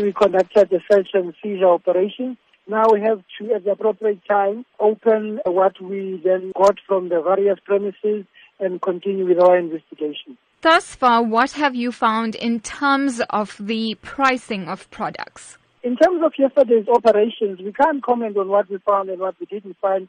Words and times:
We 0.00 0.14
conducted 0.14 0.70
the 0.70 0.80
search 0.90 1.08
and 1.12 1.34
seizure 1.42 1.68
operation. 1.68 2.38
Now 2.66 2.84
we 2.90 3.02
have 3.02 3.22
to, 3.38 3.54
at 3.54 3.64
the 3.64 3.72
appropriate 3.72 4.20
time, 4.26 4.64
open 4.78 5.40
what 5.44 5.78
we 5.78 6.18
then 6.24 6.52
got 6.56 6.78
from 6.86 7.10
the 7.10 7.20
various 7.20 7.58
premises 7.66 8.24
and 8.58 8.80
continue 8.80 9.26
with 9.26 9.38
our 9.38 9.58
investigation. 9.58 10.38
Thus 10.62 10.94
far, 10.94 11.22
what 11.22 11.52
have 11.52 11.74
you 11.74 11.92
found 11.92 12.34
in 12.34 12.60
terms 12.60 13.20
of 13.28 13.56
the 13.60 13.96
pricing 14.00 14.68
of 14.68 14.90
products? 14.90 15.58
In 15.82 15.96
terms 15.96 16.22
of 16.24 16.32
yesterday's 16.38 16.88
operations, 16.88 17.60
we 17.60 17.72
can't 17.72 18.02
comment 18.02 18.38
on 18.38 18.48
what 18.48 18.70
we 18.70 18.78
found 18.78 19.10
and 19.10 19.20
what 19.20 19.34
we 19.38 19.46
didn't 19.46 19.76
find. 19.82 20.08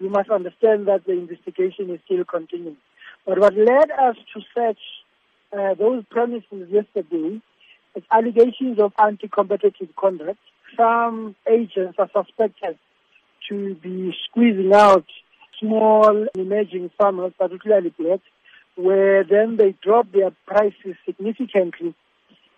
We 0.00 0.08
must 0.08 0.30
understand 0.30 0.86
that 0.86 1.04
the 1.04 1.12
investigation 1.12 1.90
is 1.90 1.98
still 2.04 2.24
continuing. 2.24 2.76
But 3.26 3.40
what 3.40 3.54
led 3.56 3.90
us 3.90 4.16
to 4.34 4.40
search 4.54 4.80
uh, 5.52 5.74
those 5.74 6.04
premises 6.10 6.68
yesterday 6.70 7.40
allegations 8.10 8.78
of 8.80 8.92
anti-competitive 8.98 9.88
conduct. 9.96 10.38
Some 10.76 11.36
agents 11.50 11.98
are 11.98 12.10
suspected 12.14 12.78
to 13.48 13.74
be 13.76 14.14
squeezing 14.28 14.72
out 14.74 15.04
small 15.60 16.26
emerging 16.34 16.90
farmers, 16.98 17.32
particularly 17.38 17.90
blacks, 17.98 18.22
where 18.76 19.24
then 19.24 19.56
they 19.58 19.74
drop 19.82 20.10
their 20.12 20.30
prices 20.46 20.96
significantly 21.04 21.94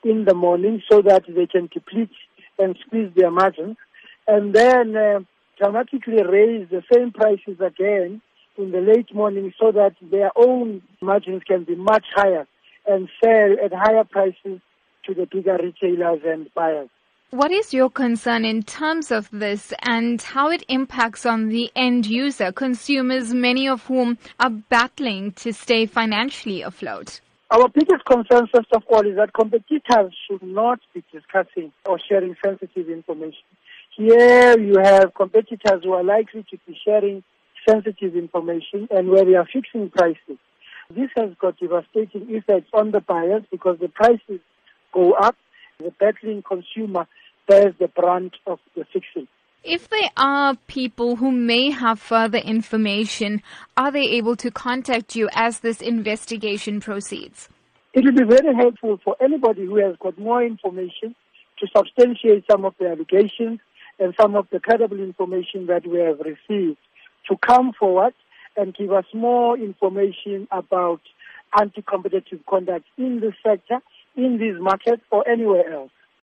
in 0.05 0.25
the 0.25 0.34
morning 0.34 0.83
so 0.91 1.02
that 1.02 1.25
they 1.28 1.47
can 1.47 1.69
deplete 1.73 2.11
and 2.59 2.77
squeeze 2.87 3.11
their 3.16 3.30
margins, 3.30 3.77
and 4.28 4.55
then 4.55 4.97
uh, 4.97 5.20
dramatically 5.59 6.23
raise 6.23 6.69
the 6.70 6.83
same 6.92 7.11
prices 7.11 7.59
again 7.61 8.20
in 8.56 8.70
the 8.70 8.80
late 8.80 9.12
morning 9.14 9.53
so 9.61 9.73
that 9.73 9.95
their 10.01 10.30
own 10.37 10.83
margins 11.01 11.42
can 11.45 11.64
be 11.64 11.75
much 11.75 12.05
higher 12.14 12.47
and 12.87 13.09
sell 13.23 13.56
at 13.64 13.73
higher 13.73 14.05
prices 14.05 14.61
to 15.06 15.14
the 15.14 15.26
bigger 15.26 15.58
retailers 15.62 16.20
and 16.24 16.52
buyers. 16.54 16.88
What 17.30 17.50
is 17.50 17.74
your 17.74 17.90
concern 17.90 18.44
in 18.44 18.62
terms 18.62 19.11
of 19.11 19.28
this 19.33 19.72
and 19.83 20.22
how 20.22 20.50
it 20.50 20.64
impacts 20.69 21.27
on 21.27 21.48
the 21.48 21.69
end 21.74 22.06
user, 22.06 22.52
consumers, 22.52 23.34
many 23.34 23.69
of 23.69 23.84
whom 23.86 24.19
are 24.38 24.50
battling 24.50 25.33
to 25.33 25.52
stay 25.52 25.86
financially 25.86 26.62
afloat? 26.62 27.20
Our 27.50 27.69
biggest 27.69 28.05
concern, 28.05 28.48
first 28.55 28.72
of 28.72 28.84
all, 28.88 29.06
is 29.06 29.16
that 29.16 29.34
competitors 29.34 30.14
should 30.28 30.42
not 30.42 30.80
be 30.94 31.02
discussing 31.12 31.72
or 31.84 31.98
sharing 31.98 32.36
sensitive 32.44 32.89
information. 32.89 33.44
Here 33.96 34.58
you 34.58 34.77
have 34.83 35.14
competitors 35.14 35.83
who 35.83 35.92
are 35.92 36.05
likely 36.05 36.44
to 36.50 36.58
be 36.66 36.78
sharing 36.84 37.22
sensitive 37.68 38.16
information 38.16 38.89
and 38.91 39.08
where 39.08 39.24
they 39.24 39.34
are 39.34 39.46
fixing 39.52 39.91
prices. 39.91 40.39
This 40.91 41.11
has 41.16 41.30
got 41.41 41.58
devastating 41.58 42.27
effects 42.34 42.70
on 42.72 42.91
the 42.91 43.00
buyers 43.00 43.42
because 43.50 43.78
the 43.80 43.89
prices 43.89 44.41
go 44.95 45.12
up. 45.12 45.37
The 45.78 45.92
battling 45.98 46.42
consumer 46.42 47.06
bears 47.48 47.75
the 47.78 47.89
brunt 47.89 48.37
of 48.47 48.61
the 48.77 48.84
fixing. 48.92 49.27
If 49.64 49.89
there 49.89 50.11
are 50.17 50.56
people 50.67 51.17
who 51.17 51.33
may 51.33 51.70
have 51.70 51.98
further 51.98 52.39
information, 52.39 53.42
are 53.77 53.91
they 53.91 54.03
able 54.03 54.36
to 54.36 54.51
contact 54.51 55.17
you 55.17 55.28
as 55.33 55.61
this 55.61 55.81
investigation 55.81 56.81
proceeds? 56.81 57.48
It 57.95 58.05
will 58.05 58.12
be 58.12 58.25
very 58.28 58.55
helpful 58.55 59.01
for 59.03 59.17
anybody 59.23 59.64
who 59.64 59.77
has 59.77 59.97
got 60.01 60.19
more 60.19 60.45
information 60.45 61.14
to 61.58 61.67
substantiate 61.75 62.45
some 62.51 62.64
of 62.64 62.75
the 62.79 62.89
allegations 62.89 63.61
and 63.98 64.14
some 64.20 64.34
of 64.34 64.47
the 64.51 64.61
credible 64.61 65.01
information 65.01 65.67
that 65.67 65.86
we 65.86 65.98
have 65.98 66.19
received 66.20 66.79
to 67.29 67.36
come 67.41 67.73
forward 67.73 68.12
and 68.56 68.75
give 68.75 68.92
us 68.92 69.05
more 69.14 69.56
information 69.56 70.47
about 70.51 71.01
anti-competitive 71.58 72.41
conduct 72.48 72.84
in 72.98 73.20
this 73.20 73.34
sector, 73.42 73.81
in 74.17 74.39
these 74.39 74.61
markets, 74.61 75.03
or 75.11 75.27
anywhere 75.29 75.73
else. 75.73 75.93